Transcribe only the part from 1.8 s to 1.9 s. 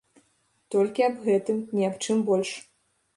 ні